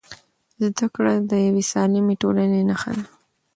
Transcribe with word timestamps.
زده 0.63 0.85
کړه 0.95 1.13
د 1.29 1.31
یوې 1.45 1.63
سالمې 1.71 2.15
ټولنې 2.21 2.61
نښه 2.69 2.91
ده. 2.97 3.05